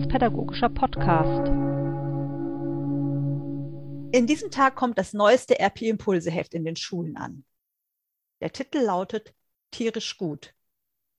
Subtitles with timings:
[0.00, 1.48] religionspädagogischer Podcast.
[4.12, 7.44] In diesem Tag kommt das neueste RP-Impulse-Heft in den Schulen an.
[8.40, 9.34] Der Titel lautet
[9.70, 10.54] Tierisch gut.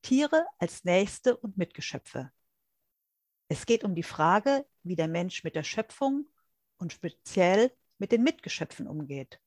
[0.02, 2.32] Tiere als Nächste und Mitgeschöpfe.
[3.50, 6.26] Es geht um die Frage, wie der Mensch mit der Schöpfung
[6.78, 9.40] und speziell mit den Mitgeschöpfen umgeht.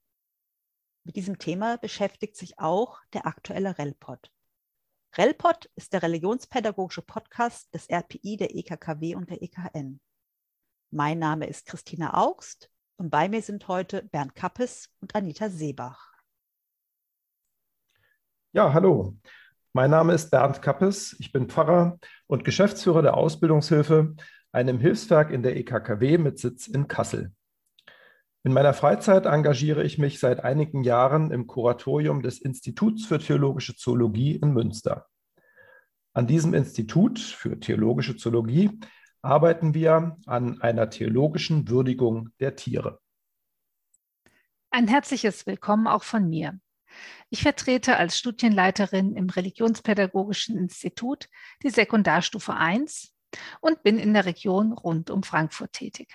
[1.02, 4.30] Mit diesem Thema beschäftigt sich auch der aktuelle RELPOD.
[5.16, 10.00] RELPOD ist der religionspädagogische Podcast des RPI, der EKKW und der EKN.
[10.90, 16.14] Mein Name ist Christina Augst und bei mir sind heute Bernd Kappes und Anita Seebach.
[18.50, 19.16] Ja, hallo.
[19.72, 21.14] Mein Name ist Bernd Kappes.
[21.20, 24.16] Ich bin Pfarrer und Geschäftsführer der Ausbildungshilfe,
[24.50, 27.32] einem Hilfswerk in der EKKW mit Sitz in Kassel.
[28.46, 33.74] In meiner Freizeit engagiere ich mich seit einigen Jahren im Kuratorium des Instituts für Theologische
[33.74, 35.06] Zoologie in Münster.
[36.12, 38.78] An diesem Institut für Theologische Zoologie
[39.22, 43.00] arbeiten wir an einer theologischen Würdigung der Tiere.
[44.70, 46.60] Ein herzliches Willkommen auch von mir.
[47.30, 51.30] Ich vertrete als Studienleiterin im Religionspädagogischen Institut
[51.62, 53.14] die Sekundarstufe 1
[53.62, 56.14] und bin in der Region rund um Frankfurt tätig.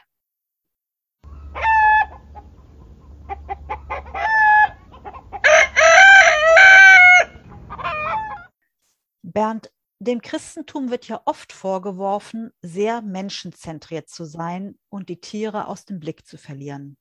[9.39, 15.85] Bernd, dem Christentum wird ja oft vorgeworfen, sehr menschenzentriert zu sein und die Tiere aus
[15.85, 16.97] dem Blick zu verlieren.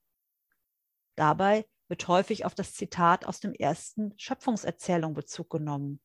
[1.16, 6.00] Dabei wird häufig auf das Zitat aus dem ersten Schöpfungserzählung Bezug genommen.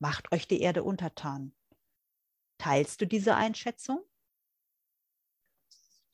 [0.00, 1.54] Macht euch die Erde untertan.
[2.58, 4.00] Teilst du diese Einschätzung?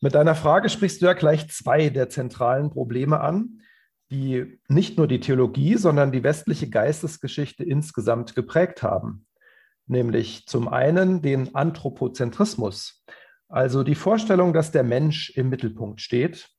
[0.03, 3.63] Mit deiner Frage sprichst du ja gleich zwei der zentralen Probleme an,
[4.11, 9.25] die nicht nur die Theologie, sondern die westliche Geistesgeschichte insgesamt geprägt haben
[9.89, 13.05] nämlich zum einen den Anthropozentrismus,
[13.49, 16.51] also die Vorstellung, dass der Mensch im Mittelpunkt steht,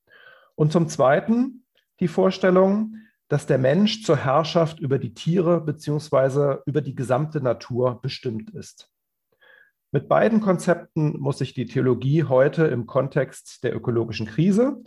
[0.56, 1.64] und zum zweiten
[2.00, 2.96] die Vorstellung,
[3.30, 6.58] dass der Mensch zur Herrschaft über die Tiere bzw.
[6.66, 8.92] über die gesamte Natur bestimmt ist.
[9.92, 14.84] Mit beiden Konzepten muss sich die Theologie heute im Kontext der ökologischen Krise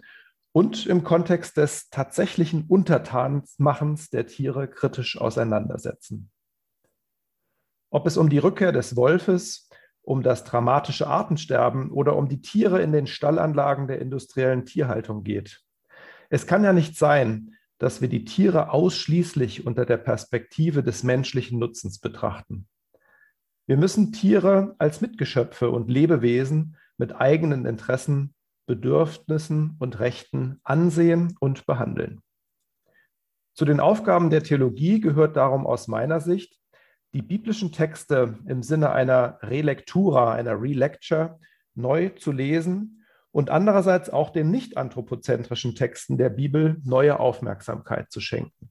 [0.52, 6.31] und im Kontext des tatsächlichen Untertanmachens der Tiere kritisch auseinandersetzen.
[7.92, 9.68] Ob es um die Rückkehr des Wolfes,
[10.00, 15.60] um das dramatische Artensterben oder um die Tiere in den Stallanlagen der industriellen Tierhaltung geht.
[16.30, 21.58] Es kann ja nicht sein, dass wir die Tiere ausschließlich unter der Perspektive des menschlichen
[21.58, 22.66] Nutzens betrachten.
[23.66, 31.66] Wir müssen Tiere als Mitgeschöpfe und Lebewesen mit eigenen Interessen, Bedürfnissen und Rechten ansehen und
[31.66, 32.22] behandeln.
[33.52, 36.61] Zu den Aufgaben der Theologie gehört darum aus meiner Sicht,
[37.14, 41.38] die biblischen Texte im Sinne einer Relektura, einer Relecture
[41.74, 48.20] neu zu lesen und andererseits auch den nicht anthropozentrischen Texten der Bibel neue Aufmerksamkeit zu
[48.20, 48.70] schenken.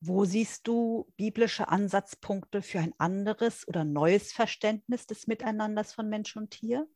[0.00, 6.36] Wo siehst du biblische Ansatzpunkte für ein anderes oder neues Verständnis des Miteinanders von Mensch
[6.36, 6.86] und Tier?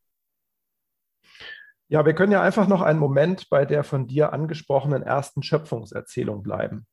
[1.89, 6.43] Ja, wir können ja einfach noch einen Moment bei der von dir angesprochenen ersten Schöpfungserzählung
[6.43, 6.87] bleiben.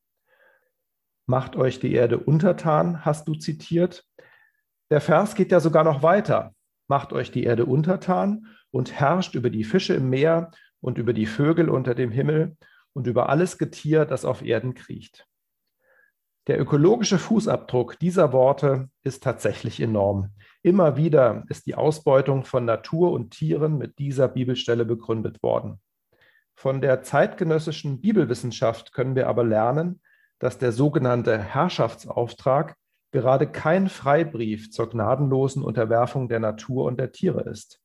[1.30, 4.06] Macht euch die Erde untertan, hast du zitiert.
[4.90, 6.54] Der Vers geht ja sogar noch weiter.
[6.88, 11.26] Macht euch die Erde untertan und herrscht über die Fische im Meer und über die
[11.26, 12.56] Vögel unter dem Himmel
[12.94, 15.26] und über alles Getier, das auf Erden kriecht.
[16.46, 20.30] Der ökologische Fußabdruck dieser Worte ist tatsächlich enorm.
[20.62, 25.78] Immer wieder ist die Ausbeutung von Natur und Tieren mit dieser Bibelstelle begründet worden.
[26.54, 30.00] Von der zeitgenössischen Bibelwissenschaft können wir aber lernen,
[30.38, 32.76] dass der sogenannte Herrschaftsauftrag
[33.10, 37.80] gerade kein Freibrief zur gnadenlosen Unterwerfung der Natur und der Tiere ist.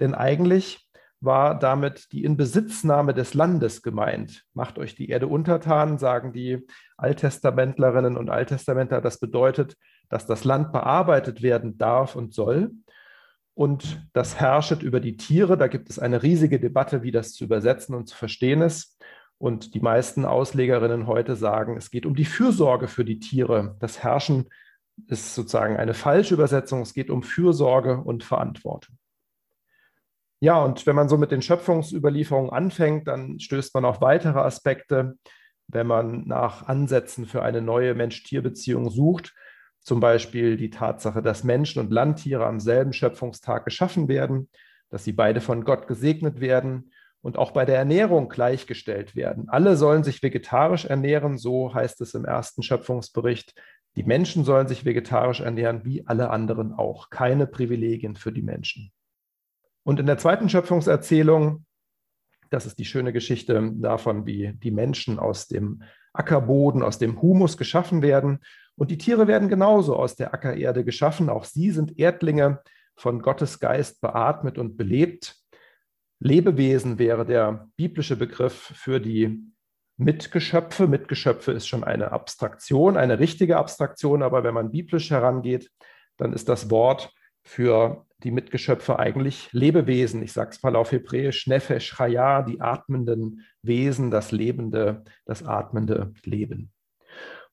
[0.00, 4.44] Denn eigentlich war damit die Inbesitznahme des Landes gemeint.
[4.52, 6.66] Macht euch die Erde untertan, sagen die
[6.96, 9.00] Alttestamentlerinnen und Alttestamentler.
[9.00, 9.76] Das bedeutet,
[10.10, 12.72] dass das Land bearbeitet werden darf und soll.
[13.54, 15.56] Und das herrschet über die Tiere.
[15.56, 19.00] Da gibt es eine riesige Debatte, wie das zu übersetzen und zu verstehen ist.
[19.44, 23.76] Und die meisten Auslegerinnen heute sagen, es geht um die Fürsorge für die Tiere.
[23.78, 24.48] Das Herrschen
[25.06, 26.80] ist sozusagen eine falsche Übersetzung.
[26.80, 28.96] Es geht um Fürsorge und Verantwortung.
[30.40, 35.18] Ja, und wenn man so mit den Schöpfungsüberlieferungen anfängt, dann stößt man auf weitere Aspekte.
[35.68, 39.34] Wenn man nach Ansätzen für eine neue Mensch-Tier-Beziehung sucht,
[39.82, 44.48] zum Beispiel die Tatsache, dass Menschen und Landtiere am selben Schöpfungstag geschaffen werden,
[44.88, 46.92] dass sie beide von Gott gesegnet werden
[47.24, 49.48] und auch bei der Ernährung gleichgestellt werden.
[49.48, 53.54] Alle sollen sich vegetarisch ernähren, so heißt es im ersten Schöpfungsbericht.
[53.96, 57.08] Die Menschen sollen sich vegetarisch ernähren, wie alle anderen auch.
[57.08, 58.92] Keine Privilegien für die Menschen.
[59.84, 61.64] Und in der zweiten Schöpfungserzählung,
[62.50, 65.82] das ist die schöne Geschichte davon, wie die Menschen aus dem
[66.12, 68.40] Ackerboden, aus dem Humus geschaffen werden.
[68.76, 71.30] Und die Tiere werden genauso aus der Ackererde geschaffen.
[71.30, 72.60] Auch sie sind Erdlinge,
[72.96, 75.36] von Gottes Geist beatmet und belebt.
[76.24, 79.52] Lebewesen wäre der biblische Begriff für die
[79.98, 80.86] Mitgeschöpfe.
[80.86, 85.70] Mitgeschöpfe ist schon eine Abstraktion, eine richtige Abstraktion, aber wenn man biblisch herangeht,
[86.16, 87.12] dann ist das Wort
[87.42, 90.22] für die Mitgeschöpfe eigentlich Lebewesen.
[90.22, 96.14] Ich sage es mal auf Hebräisch, Nefesh Chaya, die atmenden Wesen, das lebende, das atmende
[96.24, 96.72] Leben.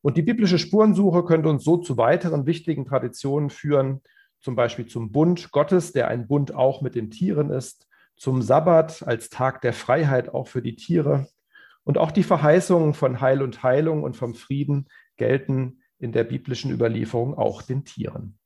[0.01, 4.01] Und die biblische Spurensuche könnte uns so zu weiteren wichtigen Traditionen führen,
[4.39, 7.89] zum Beispiel zum Bund Gottes, der ein Bund auch mit den Tieren ist,
[8.21, 11.25] zum Sabbat als Tag der Freiheit auch für die Tiere.
[11.83, 16.69] Und auch die Verheißungen von Heil und Heilung und vom Frieden gelten in der biblischen
[16.69, 18.37] Überlieferung auch den Tieren.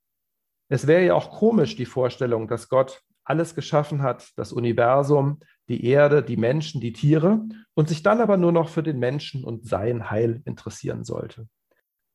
[0.70, 5.84] Es wäre ja auch komisch, die Vorstellung, dass Gott alles geschaffen hat, das Universum, die
[5.84, 7.44] Erde, die Menschen, die Tiere,
[7.74, 11.48] und sich dann aber nur noch für den Menschen und sein Heil interessieren sollte.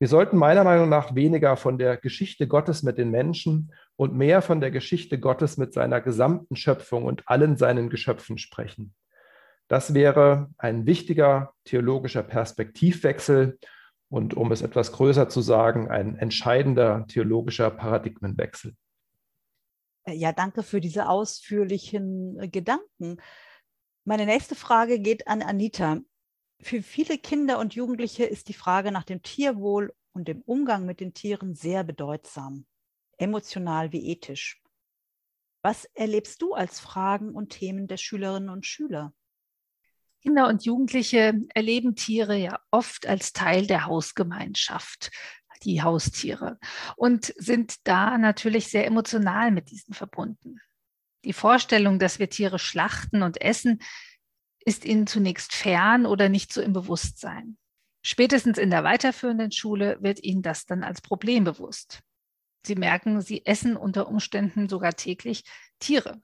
[0.02, 4.42] Wir sollten meiner Meinung nach weniger von der Geschichte Gottes mit den Menschen und mehr
[4.42, 8.96] von der Geschichte Gottes mit seiner gesamten Schöpfung und allen seinen Geschöpfen sprechen.
[9.68, 13.60] Das wäre ein wichtiger theologischer Perspektivwechsel
[14.08, 18.74] und um es etwas größer zu sagen, ein entscheidender theologischer Paradigmenwechsel.
[20.08, 23.18] Ja, danke für diese ausführlichen äh, Gedanken.
[24.04, 26.00] Meine nächste Frage geht an Anita.
[26.62, 31.00] Für viele Kinder und Jugendliche ist die Frage nach dem Tierwohl und dem Umgang mit
[31.00, 32.66] den Tieren sehr bedeutsam,
[33.18, 34.62] emotional wie ethisch.
[35.62, 39.12] Was erlebst du als Fragen und Themen der Schülerinnen und Schüler?
[40.22, 45.10] Kinder und Jugendliche erleben Tiere ja oft als Teil der Hausgemeinschaft,
[45.64, 46.60] die Haustiere,
[46.96, 50.60] und sind da natürlich sehr emotional mit diesen verbunden.
[51.24, 53.80] Die Vorstellung, dass wir Tiere schlachten und essen,
[54.64, 57.56] ist ihnen zunächst fern oder nicht so im Bewusstsein.
[58.04, 62.00] Spätestens in der weiterführenden Schule wird ihnen das dann als Problem bewusst.
[62.66, 65.44] Sie merken, sie essen unter Umständen sogar täglich
[65.78, 66.20] Tiere.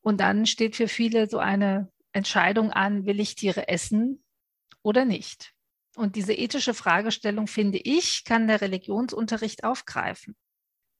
[0.00, 4.24] Und dann steht für viele so eine Entscheidung an, will ich Tiere essen
[4.82, 5.54] oder nicht?
[5.96, 10.36] Und diese ethische Fragestellung, finde ich, kann der Religionsunterricht aufgreifen.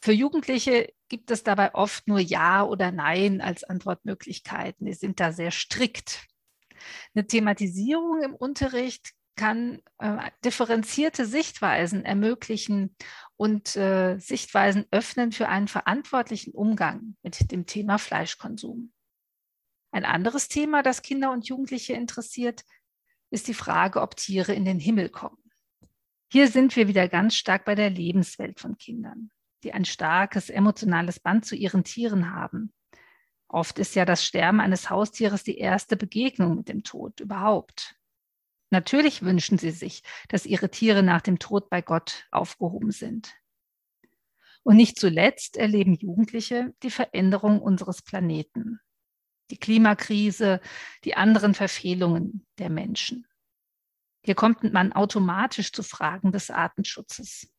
[0.04, 4.86] Für Jugendliche gibt es dabei oft nur Ja oder Nein als Antwortmöglichkeiten.
[4.86, 6.26] Die sind da sehr strikt.
[7.14, 12.94] Eine Thematisierung im Unterricht kann äh, differenzierte Sichtweisen ermöglichen
[13.36, 18.92] und äh, Sichtweisen öffnen für einen verantwortlichen Umgang mit dem Thema Fleischkonsum.
[19.90, 22.64] Ein anderes Thema, das Kinder und Jugendliche interessiert,
[23.30, 25.38] ist die Frage, ob Tiere in den Himmel kommen.
[26.30, 29.30] Hier sind wir wieder ganz stark bei der Lebenswelt von Kindern,
[29.64, 32.72] die ein starkes emotionales Band zu ihren Tieren haben.
[33.52, 37.96] Oft ist ja das Sterben eines Haustieres die erste Begegnung mit dem Tod überhaupt.
[38.70, 43.34] Natürlich wünschen sie sich, dass ihre Tiere nach dem Tod bei Gott aufgehoben sind.
[44.62, 48.80] Und nicht zuletzt erleben Jugendliche die Veränderung unseres Planeten,
[49.50, 50.62] die Klimakrise,
[51.04, 53.26] die anderen Verfehlungen der Menschen.
[54.24, 57.51] Hier kommt man automatisch zu Fragen des Artenschutzes.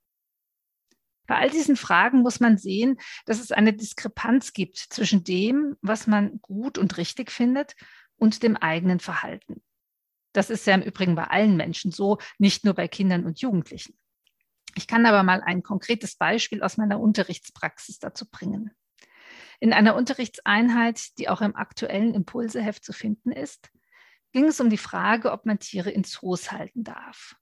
[1.26, 6.08] Bei all diesen Fragen muss man sehen, dass es eine Diskrepanz gibt zwischen dem, was
[6.08, 7.76] man gut und richtig findet,
[8.16, 9.62] und dem eigenen Verhalten.
[10.32, 13.98] Das ist ja im Übrigen bei allen Menschen so, nicht nur bei Kindern und Jugendlichen.
[14.76, 18.72] Ich kann aber mal ein konkretes Beispiel aus meiner Unterrichtspraxis dazu bringen.
[19.60, 23.70] In einer Unterrichtseinheit, die auch im aktuellen Impulseheft zu finden ist,
[24.32, 27.36] ging es um die Frage, ob man Tiere in Zoos halten darf.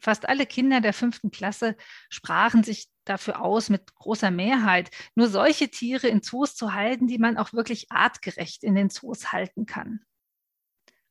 [0.00, 1.76] Fast alle Kinder der fünften Klasse
[2.08, 7.18] sprachen sich dafür aus, mit großer Mehrheit, nur solche Tiere in Zoos zu halten, die
[7.18, 10.00] man auch wirklich artgerecht in den Zoos halten kann.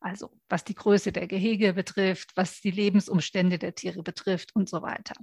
[0.01, 4.81] Also was die Größe der Gehege betrifft, was die Lebensumstände der Tiere betrifft und so
[4.81, 5.13] weiter.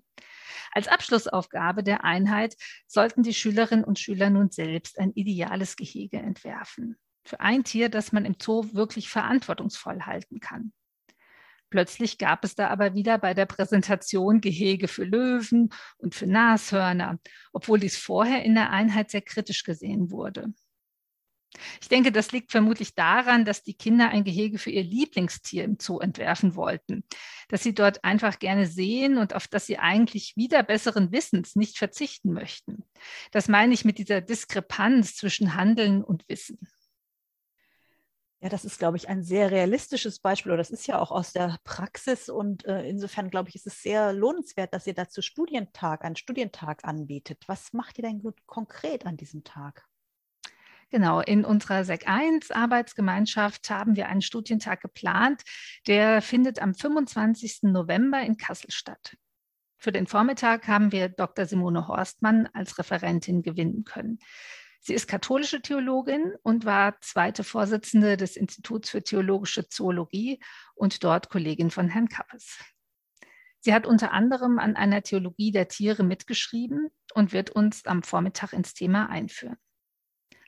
[0.70, 2.56] Als Abschlussaufgabe der Einheit
[2.87, 6.99] sollten die Schülerinnen und Schüler nun selbst ein ideales Gehege entwerfen.
[7.25, 10.73] Für ein Tier, das man im Zoo wirklich verantwortungsvoll halten kann.
[11.70, 17.18] Plötzlich gab es da aber wieder bei der Präsentation Gehege für Löwen und für Nashörner,
[17.52, 20.52] obwohl dies vorher in der Einheit sehr kritisch gesehen wurde.
[21.80, 25.78] Ich denke, das liegt vermutlich daran, dass die Kinder ein Gehege für ihr Lieblingstier im
[25.80, 27.04] Zoo entwerfen wollten,
[27.49, 31.78] das sie dort einfach gerne sehen und auf das sie eigentlich wieder besseren Wissens nicht
[31.78, 32.85] verzichten möchten.
[33.30, 36.58] Das meine ich mit dieser Diskrepanz zwischen Handeln und Wissen.
[38.40, 41.33] Ja, das ist, glaube ich, ein sehr realistisches Beispiel oder das ist ja auch aus
[41.33, 46.05] der Praxis und äh, insofern, glaube ich, ist es sehr lohnenswert, dass ihr dazu Studientag,
[46.05, 47.45] einen Studientag anbietet.
[47.47, 49.87] Was macht ihr denn konkret an diesem Tag?
[50.90, 55.43] Genau, in unserer SEC 1 Arbeitsgemeinschaft haben wir einen Studientag geplant,
[55.87, 57.62] der findet am 25.
[57.62, 59.16] November in Kassel statt.
[59.78, 61.47] Für den Vormittag haben wir Dr.
[61.47, 64.19] Simone Horstmann als Referentin gewinnen können.
[64.80, 70.40] Sie ist katholische Theologin und war zweite Vorsitzende des Instituts für theologische Zoologie
[70.75, 72.59] und dort Kollegin von Herrn Kappes.
[73.61, 78.52] Sie hat unter anderem an einer Theologie der Tiere mitgeschrieben und wird uns am Vormittag
[78.52, 79.56] ins Thema einführen.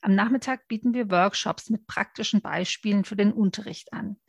[0.02, 4.20] Am Nachmittag bieten wir Workshops mit praktischen Beispielen für den Unterricht an.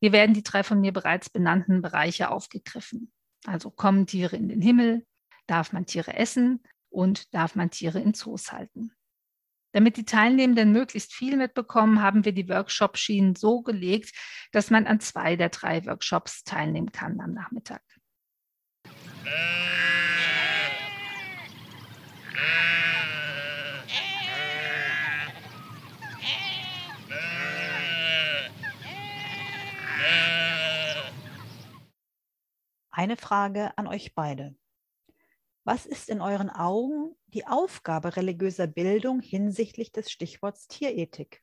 [0.00, 3.12] Hier werden die drei von mir bereits benannten Bereiche aufgegriffen.
[3.44, 5.06] Also kommen Tiere in den Himmel,
[5.46, 8.92] darf man Tiere essen und darf man Tiere in Zoos halten.
[9.72, 14.12] Damit die Teilnehmenden möglichst viel mitbekommen, haben wir die Workshop-Schienen so gelegt,
[14.52, 17.82] dass man an zwei der drei Workshops teilnehmen kann am Nachmittag.
[32.92, 34.54] Eine Frage an euch beide.
[35.64, 41.42] Was ist in euren Augen die Aufgabe religiöser Bildung hinsichtlich des Stichworts Tierethik?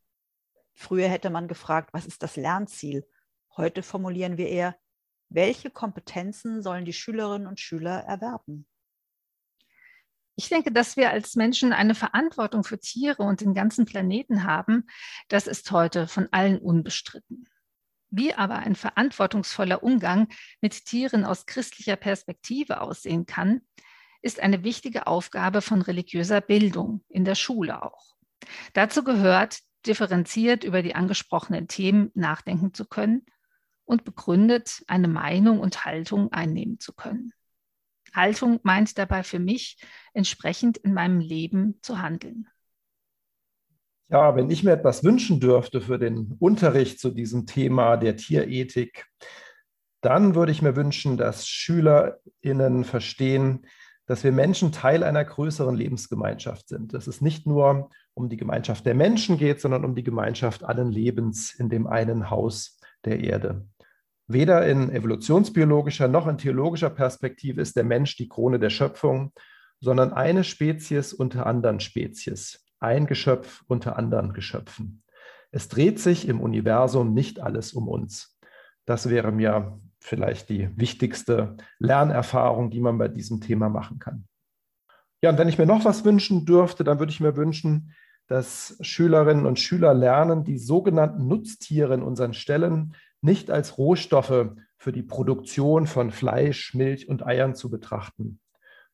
[0.74, 3.08] Früher hätte man gefragt, was ist das Lernziel?
[3.56, 4.76] Heute formulieren wir eher,
[5.30, 8.68] welche Kompetenzen sollen die Schülerinnen und Schüler erwerben?
[10.36, 14.88] Ich denke, dass wir als Menschen eine Verantwortung für Tiere und den ganzen Planeten haben.
[15.30, 17.50] Das ist heute von allen unbestritten.
[18.10, 20.28] Wie aber ein verantwortungsvoller Umgang
[20.62, 23.62] mit Tieren aus christlicher Perspektive aussehen kann,
[24.22, 28.16] ist eine wichtige Aufgabe von religiöser Bildung in der Schule auch.
[28.74, 33.26] Dazu gehört, differenziert über die angesprochenen Themen nachdenken zu können
[33.86, 37.32] und begründet eine Meinung und Haltung einnehmen zu können.
[38.14, 39.78] Haltung meint dabei für mich,
[40.14, 42.48] entsprechend in meinem Leben zu handeln.
[44.10, 49.06] Ja, wenn ich mir etwas wünschen dürfte für den Unterricht zu diesem Thema der Tierethik,
[50.02, 53.68] dann würde ich mir wünschen, dass SchülerInnen verstehen,
[54.08, 56.94] dass wir Menschen Teil einer größeren Lebensgemeinschaft sind.
[56.94, 60.92] Dass es nicht nur um die Gemeinschaft der Menschen geht, sondern um die Gemeinschaft allen
[60.92, 63.68] Lebens in dem einen Haus der Erde.
[64.28, 69.34] Weder in evolutionsbiologischer noch in theologischer Perspektive ist der Mensch die Krone der Schöpfung,
[69.80, 75.04] sondern eine Spezies unter anderen Spezies, ein Geschöpf unter anderen Geschöpfen.
[75.52, 78.38] Es dreht sich im Universum nicht alles um uns.
[78.86, 84.28] Das wäre mir vielleicht die wichtigste Lernerfahrung, die man bei diesem Thema machen kann.
[85.22, 87.94] Ja, und wenn ich mir noch was wünschen dürfte, dann würde ich mir wünschen,
[88.28, 94.92] dass Schülerinnen und Schüler lernen, die sogenannten Nutztiere in unseren Stellen nicht als Rohstoffe für
[94.92, 98.40] die Produktion von Fleisch, Milch und Eiern zu betrachten.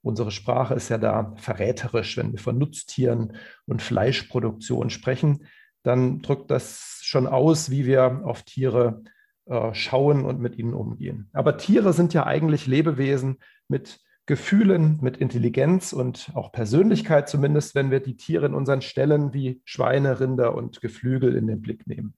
[0.01, 2.17] Unsere Sprache ist ja da verräterisch.
[2.17, 5.47] Wenn wir von Nutztieren und Fleischproduktion sprechen,
[5.81, 9.03] dann drückt das schon aus, wie wir auf Tiere
[9.45, 11.29] äh, schauen und mit ihnen umgehen.
[11.33, 17.91] Aber Tiere sind ja eigentlich Lebewesen mit Gefühlen, mit Intelligenz und auch Persönlichkeit, zumindest wenn
[17.91, 22.13] wir die Tiere in unseren Stellen wie Schweine, Rinder und Geflügel in den Blick nehmen.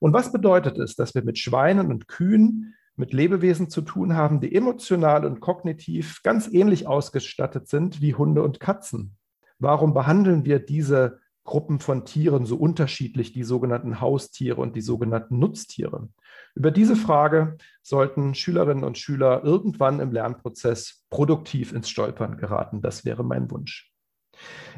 [0.00, 4.40] Und was bedeutet es, dass wir mit Schweinen und Kühen, mit Lebewesen zu tun haben,
[4.40, 9.16] die emotional und kognitiv ganz ähnlich ausgestattet sind wie Hunde und Katzen?
[9.60, 15.38] Warum behandeln wir diese Gruppen von Tieren so unterschiedlich, die sogenannten Haustiere und die sogenannten
[15.38, 16.08] Nutztiere?
[16.54, 22.80] Über diese Frage sollten Schülerinnen und Schüler irgendwann im Lernprozess produktiv ins Stolpern geraten.
[22.80, 23.92] Das wäre mein Wunsch.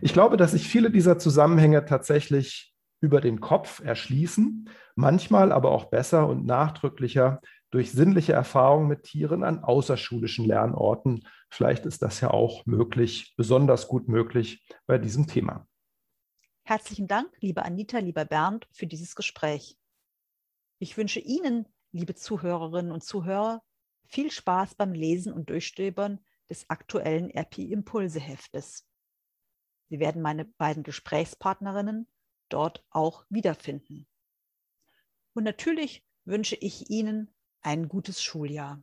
[0.00, 5.86] Ich glaube, dass sich viele dieser Zusammenhänge tatsächlich über den Kopf erschließen, manchmal aber auch
[5.86, 7.40] besser und nachdrücklicher
[7.70, 11.26] durch sinnliche Erfahrungen mit Tieren an außerschulischen Lernorten.
[11.50, 15.66] Vielleicht ist das ja auch möglich, besonders gut möglich bei diesem Thema.
[16.64, 19.76] Herzlichen Dank, liebe Anita, lieber Bernd, für dieses Gespräch.
[20.78, 23.62] Ich wünsche Ihnen, liebe Zuhörerinnen und Zuhörer,
[24.04, 28.86] viel Spaß beim Lesen und Durchstöbern des aktuellen RP-Impulse-Heftes.
[29.88, 32.08] Sie werden meine beiden Gesprächspartnerinnen
[32.48, 34.06] dort auch wiederfinden.
[35.34, 38.82] Und natürlich wünsche ich Ihnen ein gutes Schuljahr.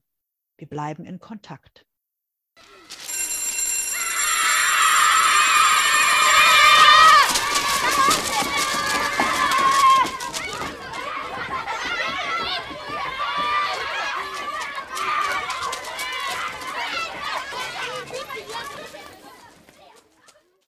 [0.58, 1.86] Wir bleiben in Kontakt.